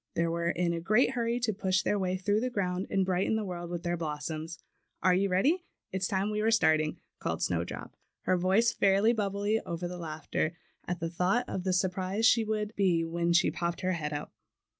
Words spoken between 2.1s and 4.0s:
through the ground and brighten the world with their